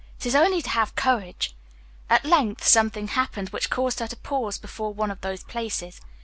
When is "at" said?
2.09-2.25